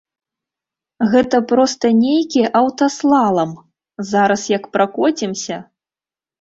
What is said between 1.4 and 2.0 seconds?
проста